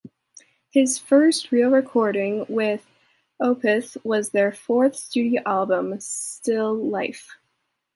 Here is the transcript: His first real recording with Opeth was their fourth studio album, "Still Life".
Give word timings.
His 0.71 0.97
first 0.97 1.51
real 1.51 1.69
recording 1.69 2.47
with 2.49 2.83
Opeth 3.39 4.03
was 4.03 4.31
their 4.31 4.51
fourth 4.51 4.95
studio 4.95 5.43
album, 5.45 5.99
"Still 5.99 6.73
Life". 6.73 7.29